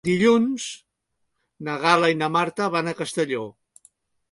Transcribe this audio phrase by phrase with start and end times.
[0.07, 0.63] Dilluns
[1.67, 3.47] na Gal·la i na Marta van a Castelló.